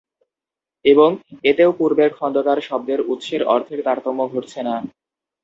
[0.85, 1.09] এবং
[1.43, 4.75] এতেও পূর্বের খন্দকার’ শব্দের উৎসের অর্থের তারতম্য ঘটছে না।